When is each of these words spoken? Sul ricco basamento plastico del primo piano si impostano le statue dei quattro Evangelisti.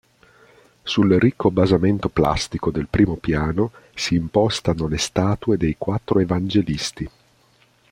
Sul 0.81 1.11
ricco 1.19 1.51
basamento 1.51 2.09
plastico 2.09 2.71
del 2.71 2.87
primo 2.87 3.17
piano 3.17 3.71
si 3.93 4.15
impostano 4.15 4.87
le 4.87 4.97
statue 4.97 5.57
dei 5.57 5.75
quattro 5.77 6.17
Evangelisti. 6.17 7.07